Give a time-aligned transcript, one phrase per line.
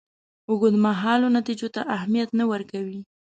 [0.49, 2.99] اوږدمهالو نتیجو ته اهمیت نه ورکوي.